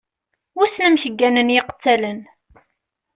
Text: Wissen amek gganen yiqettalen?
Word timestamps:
Wissen 0.57 0.85
amek 0.87 1.03
gganen 1.19 1.53
yiqettalen? 1.53 2.19